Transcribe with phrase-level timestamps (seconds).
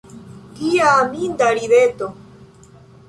[0.59, 2.07] Kia aminda rideto!